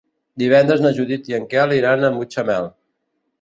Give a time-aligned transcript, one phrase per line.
[0.43, 2.73] Divendres na Judit i en Quel iran a Mutxamel.